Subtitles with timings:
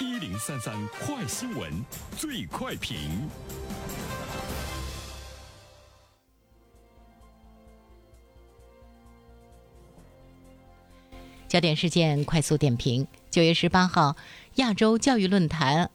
[0.00, 1.70] 一零三三快新闻，
[2.16, 2.98] 最快评。
[11.46, 14.16] 焦点事件快速点评：九月十八号，
[14.56, 15.92] 亚洲教育论坛。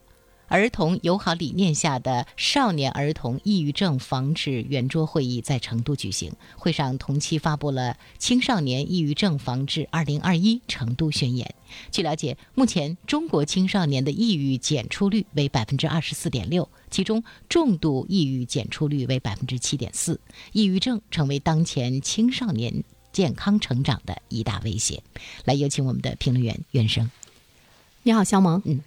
[0.49, 6.33] 儿童友好理念下的少年儿童抑郁症防治圆桌会议在成都举行。
[6.57, 11.53] 会上同期发布了《青少年抑郁症防治二零二一成都宣言》。
[11.91, 20.19] 据了解，目前中国青少年的抑郁检出率为百分之二十四点六，其中重度抑郁检出率为百分之七点四。
[20.51, 25.03] 抑郁症成为当前青少年健康成长的一大威胁。
[25.45, 27.11] 来，有请我们的评论员袁生。
[28.01, 28.59] 你好，肖萌。
[28.65, 28.81] 嗯。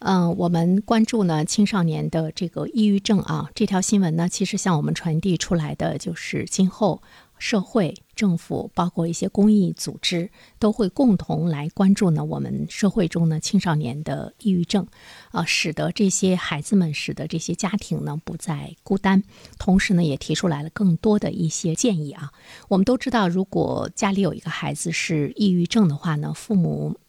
[0.00, 7.02] 嗯，我们关注呢青少年的这个抑郁症啊，这条新闻呢，其实向我们传递出来的就是今后
[7.36, 10.30] 社会、政府，包括一些公益组织，
[10.60, 14.86] 都会共同来关注呢我们社会中呢青少年的抑郁症，
[15.32, 19.24] 啊，使得这些孩子们，使得这些家庭呢不再孤单，
[19.58, 22.30] 同时呢也提出来了更多的一些建议啊。
[22.68, 27.00] 我们都知道，如果家里有一个孩子是抑郁症的话呢，父母。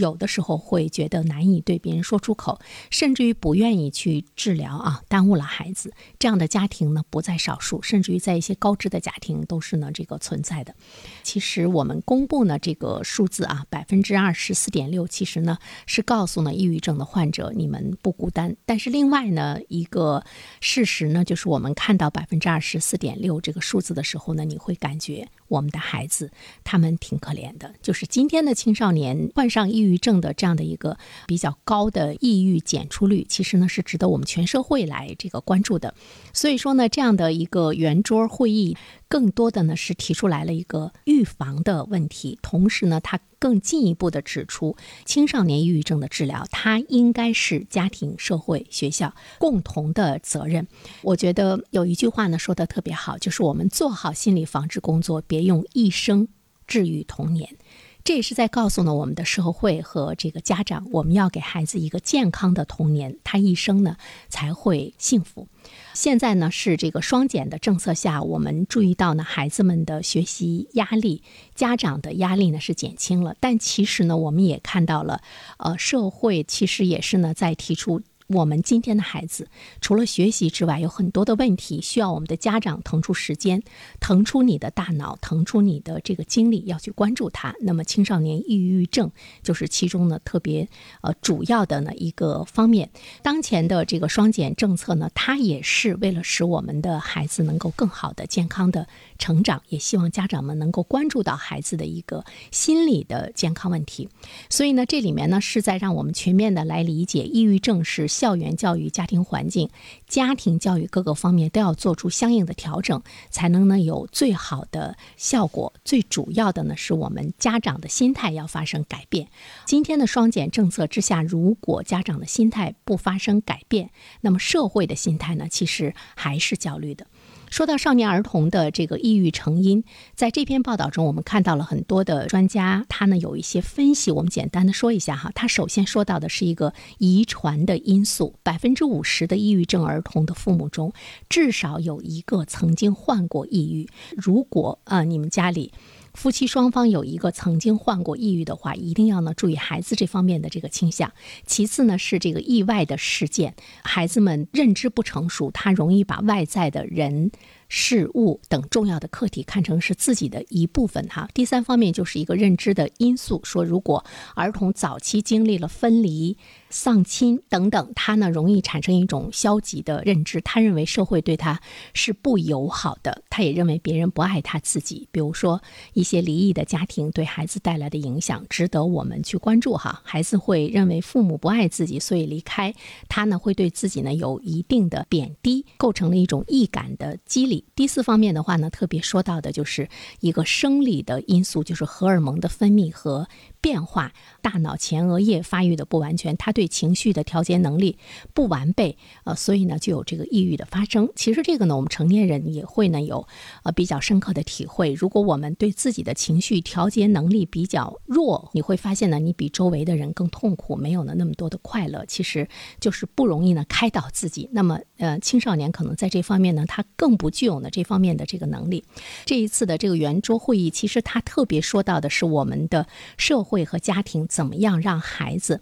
[0.00, 2.58] 有的时候会觉得难以对别人说出口，
[2.90, 5.92] 甚至于不愿意去治疗啊，耽误了孩子。
[6.18, 10.74] 这样的家庭呢不在少数，甚至于在一些高知的家庭都是呢这个存在的。
[11.22, 18.56] 其实我们公布呢这个数字啊，百分之二十四点六，其实呢是告诉呢抑郁症的患者你们不孤单。
[18.64, 20.24] 但是另外呢一个
[20.60, 26.32] 事实呢，就是我们看到百分之二十四点六这个数字的时候呢，你会感觉我们的孩子
[26.64, 27.74] 他们挺可怜的。
[27.80, 30.00] 就是今天的青少年患上抑郁。
[30.00, 35.94] 症的这样的一个比较高的抑郁检出率，其实呢是值得我们全社会来这个关注的。
[36.32, 38.78] 所以说呢，这样的一个圆桌会议，
[39.10, 50.68] 更多的呢是提出来了一个预防的问题，同时呢，他更进一步的指出，青少年抑郁症的治疗，它应该是家庭、社会、学校共同的责任。
[51.02, 56.28] 我觉得有一句话呢说的特别好，就是我们做好心理防治工作，别用一生
[56.68, 57.56] 治愈童年。
[58.02, 63.96] 这也是在告诉呢我们的社会和这个家长，我们要给孩子一个健康的童年，他一生呢
[64.28, 65.46] 才会幸福。
[65.92, 71.22] 现在呢是这个双减的政策下，我们注意到呢孩子们的学习压力，
[71.54, 75.22] 家长的压力呢是减轻了，但其实呢我们也看到了，
[75.58, 78.02] 呃社会其实也是呢在提出。
[78.32, 79.48] 我们今天的孩子，
[79.80, 83.60] 除了学习之外，有很多的问题需要我们的家长腾出时间，
[83.98, 87.52] 腾出你的大脑，腾出你的这个精力，要去关注他。
[87.60, 89.10] 那么，青少年抑郁症
[89.42, 90.68] 就是其中呢特别
[91.00, 92.88] 呃主要的呢一个方面。
[93.20, 98.86] 当前的这个双减政策呢，它也是为了使我们的孩子能够更好的健康的
[99.18, 104.08] 成长，也希望家长们能够关注到孩子的一个心理的健康问题。
[104.48, 108.08] 所以呢，这里面呢是在让我们全面的来理解抑郁症是。
[108.20, 109.70] 校园教育、家庭环境、
[110.06, 115.72] 家庭教育各个方面都要做出相应的调整，才能呢有最好的效果。
[115.86, 119.28] 最主要的呢是我们家长的心态要发生改变。
[119.64, 123.88] 今天的双减政策之下，如果家长的心态不发生改变，
[124.20, 127.06] 那么社会的心态呢，其实还是焦虑的。
[127.50, 129.82] 说到少年儿童的这个抑郁成因，
[130.14, 135.32] 在这篇报道中，我们看到了很多的专家，他呢有一些分析，我们简单的说一下哈。
[135.34, 140.92] 他首先说到的是一个遗传的因素，百分之五十的抑郁症儿童的父母中，
[141.28, 143.88] 至少有一个曾经患过抑郁。
[144.16, 145.72] 如果啊，你们家里。
[146.14, 151.12] 夫妻双方有一个曾经患过抑郁的话，一定要呢注意孩子这方面的这个倾向。
[151.46, 157.30] 其次呢是这个意外的事件，孩子们认知不成熟，他容易把外在的人。
[157.70, 161.28] 事物等重要的课题看成是自己的一部分哈。
[161.32, 164.04] 第三方面就是一个认知的因素，说如果
[164.34, 166.36] 儿童早期经历了分离、
[166.68, 171.60] 丧亲等等，他呢容易产生一种消极的认知，他认为社会对他
[171.94, 175.08] 是不友好的，他也认为别人不爱他自己。
[175.12, 180.02] 比如说一些离异的家庭对孩子带来的影响，值得我们去关注哈。
[180.04, 182.74] 孩子会认为父母不爱自己，所以离开
[183.08, 187.59] 他呢，会对自己呢有一定的贬低，构成了一种易感的机理。
[187.74, 189.88] 第四方面的话呢，特别说到的就是
[190.20, 193.28] 一个生理的因素，就是荷尔蒙的分泌和。
[193.60, 197.98] 变化，大脑前额叶发育的不完全，他对情绪的调节能力
[198.32, 201.10] 不完备，呃，所以呢就有这个抑郁的发生。
[201.14, 203.26] 其实这个呢，我们成年人也会呢有
[203.62, 204.94] 呃比较深刻的体会。
[204.94, 212.48] 如果我们对自己的情绪调节能力比较弱，你会发现呢，你比周围的人更痛苦，没有了那么多的快乐，其实
[212.80, 214.48] 就是不容易呢开导自己。
[214.52, 218.82] 那么，呃，青少年可能在这方面呢，他更不具有呢这方面的这个能力。
[219.26, 222.86] 这一次的这个圆桌会议，其实他特别说到的是我们的
[223.18, 223.44] 社。
[223.49, 225.60] 会会和家庭怎么样让孩子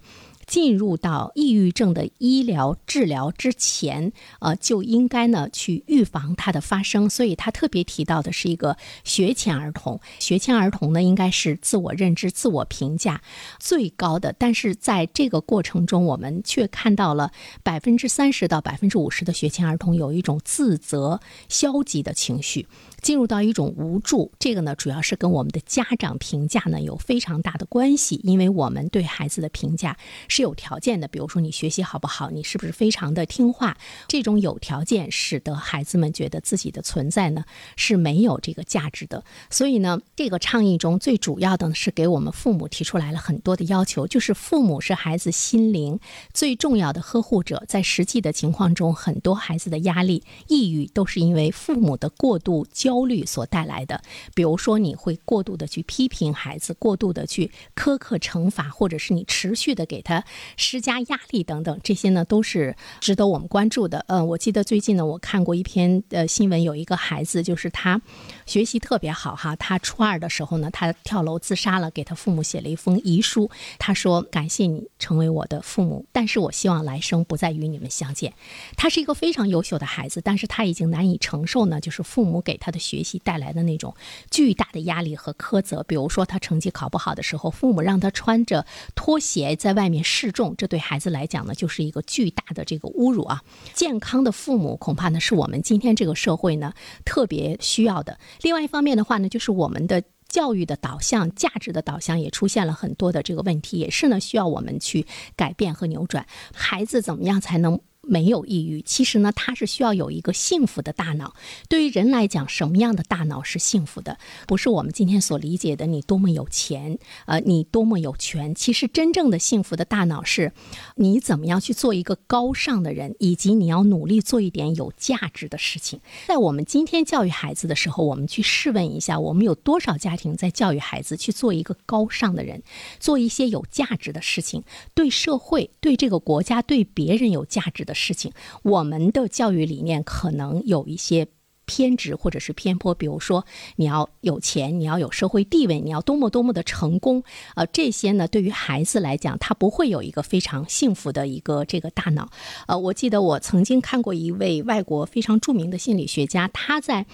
[0.49, 7.07] 进入到抑郁症的医疗治疗之前，呃，就应该呢去预防它的发生。
[7.07, 13.21] 所以他特别提到的是一个学前儿童，学前儿童呢应该是自我认知、自我评价
[13.59, 17.31] 最高的，但是在这个过程中，我们却看到了
[17.61, 22.67] 百分之三十到百分之五十的学前儿童有一种自责、消极的情绪。
[23.01, 29.95] 进入到一种无助，这个呢，主要是跟我们的家长评价呢有非常大的关系，因为我们对孩子的评价
[30.27, 33.77] 是是有条件的，比如说你学习好不好，你是不是非常的听话，
[34.07, 37.43] 这种有条件使得孩子们觉得自己的存在呢
[37.75, 39.23] 是没有这个价值的。
[39.49, 45.99] 所以呢，这个倡议中最主要的是给我们父母提出来了很多的要求，就是父母是孩子心灵
[46.33, 52.99] 最重要的呵护者，在实际的情况中，很多孩子的压力、抑郁都是因为父母的过度焦。
[52.99, 54.01] 焦虑所带来的，
[54.33, 60.25] 比如说你会过度的去批评孩子，过度的去苛刻惩罚，或者是你持续的给他
[60.57, 64.03] 施加压力等等，这些呢都是值得我们关注的。
[64.07, 68.01] 嗯，我记得最近呢，我看过一篇呃新闻，有一个孩子就是他
[68.45, 78.33] 学习特别好哈，他初二的时候呢，他跳楼自杀了，给他父母写了一封遗书，他说感谢你成为我的父母，但是我希望来生不再与你们相见。
[78.75, 82.79] 他是一个非常优秀的孩子，但是他已经难以承受呢，就是父母给他的。
[82.89, 83.93] 学习带来的那种
[84.31, 88.65] 巨大的压力和苛责，比如说他成绩考不好的时候，父母让他穿着
[88.95, 93.41] 拖鞋在外面示众，这对孩子来讲呢，就是一个巨大的这个侮辱啊！
[93.73, 96.73] 健康的父母恐怕呢，是我们今天这个社会呢
[97.05, 98.19] 特别需要的。
[98.41, 105.07] 另外一方面的话呢，就是我们的教育的导向、价值的导向也出现了很多的这个问题，也是呢需要我们去
[105.37, 106.27] 改变和扭转。
[106.53, 107.79] 孩子怎么样才能？
[108.09, 111.35] 没有抑郁，其实呢，他是需要有一个幸福的大脑。
[111.67, 114.17] 对于人来讲，什么样的大脑是幸福的？
[114.47, 116.97] 不是我们今天所理解的你多么有钱，
[117.27, 118.55] 呃，你多么有权。
[118.55, 120.51] 其实真正的幸福的大脑是，
[120.95, 126.01] 你怎么样去做一个高尚的人，以及你要努力做一点有价值的事情。
[126.27, 132.63] 在我们今天教育孩子的时候，我们去试问一下，我们有多少家庭在教育孩子去做一个高尚的人，
[132.99, 134.63] 做一些有价值的事情，
[134.95, 137.93] 对社会、对这个国家、对别人有价值的。
[137.99, 138.31] 事情，
[138.63, 141.27] 我们的教育理念可能有一些。
[141.69, 143.45] 偏执或者是偏颇，比如说
[143.75, 147.23] 你要有钱，你要有社会地位，你要多么多么的成功，
[147.53, 152.27] 呃，这些呢，对于孩子来讲，他不会有一个非常幸福的一个这个大脑。
[152.65, 157.05] 呃，我记得我曾经看过一位外国非常著名的心理学家，他在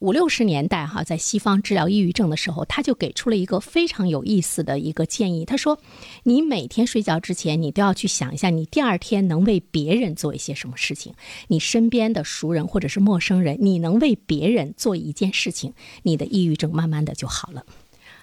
[0.00, 5.44] 五六十年代哈，在西方治疗抑郁症的时候，他就给出了一个非常有意思的一个建议。
[5.44, 5.76] 他说，
[6.22, 11.12] 你每天睡觉之前，你都要去想一下，你第二天能为别人做一些什么事情，
[11.48, 14.03] 你身边的熟人或者是陌生人，你能为。
[14.04, 15.72] 为别人做一件事情，
[16.02, 17.64] 你的抑郁症慢慢的就好了。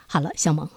[0.05, 0.69] 好了，小萌，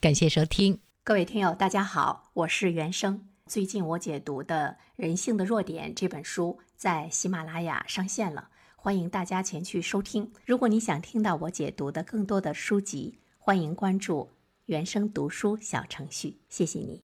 [0.00, 3.28] 感谢收听，各位听友，大家好，我是原生。
[3.46, 10.32] 最近我解读的《人性的弱点》这本书在喜马拉雅上线了，欢迎大家前去收听。
[10.46, 14.30] 如果你想听到我解读的更多的书籍，欢迎关注
[14.64, 16.38] 原生读书小程序。
[16.48, 17.02] 谢谢你。